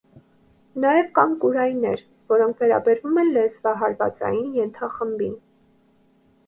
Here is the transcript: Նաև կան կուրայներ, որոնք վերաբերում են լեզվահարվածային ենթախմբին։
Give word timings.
Նաև 0.85 1.11
կան 1.17 1.35
կուրայներ, 1.43 2.01
որոնք 2.33 2.65
վերաբերում 2.65 3.21
են 3.25 3.31
լեզվահարվածային 3.37 4.51
ենթախմբին։ 4.63 5.39